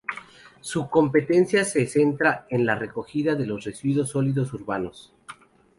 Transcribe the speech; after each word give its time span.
Su 0.61 0.89
competencia 0.89 1.63
se 1.63 1.85
centra 1.85 2.47
en 2.49 2.65
la 2.65 2.73
recogida 2.73 3.35
de 3.35 3.45
los 3.45 3.63
residuos 3.65 4.09
sólidos 4.09 4.51
urbanos. 4.51 5.13